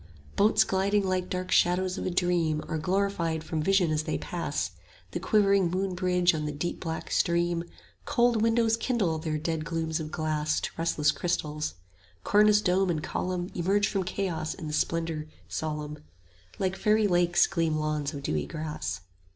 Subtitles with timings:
[0.35, 4.71] Boats gliding like dark shadows of a dream Are glorified from vision as they pass
[5.11, 7.69] The quivering moonbridge on the deep black stream; 10
[8.05, 11.75] Cold windows kindle their dead glooms of glass To restless crystals;
[12.23, 15.99] cornice dome and column Emerge from chaos in the splendour solemn;
[16.57, 19.01] Like faery lakes gleam lawns of dewy grass.